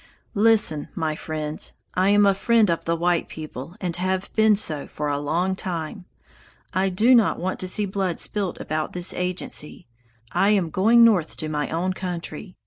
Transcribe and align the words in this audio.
"Listen, 0.33 0.89
my 0.95 1.15
friends, 1.15 1.73
I 1.93 2.09
am 2.09 2.25
a 2.25 2.33
friend 2.33 2.71
of 2.71 2.85
the 2.85 2.95
white 2.95 3.27
people 3.27 3.75
and 3.79 3.95
have 3.97 4.33
been 4.33 4.55
so 4.55 4.87
for 4.87 5.09
a 5.09 5.19
long 5.19 5.55
time. 5.55 6.05
I 6.73 6.89
do 6.89 7.13
not 7.13 7.37
want 7.37 7.59
to 7.59 7.67
see 7.67 7.85
blood 7.85 8.19
spilt 8.19 8.59
about 8.59 8.93
this 8.93 9.13
agency. 9.13 9.85
I 10.31 10.49
am 10.57 10.71
going 10.71 11.03
north 11.03 11.37
to 11.37 11.49
my 11.49 11.69
own 11.69 11.93
country. 11.93 12.55